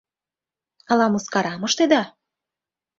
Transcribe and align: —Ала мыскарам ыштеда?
—Ала 0.91 1.07
мыскарам 1.13 1.61
ыштеда? 1.67 2.01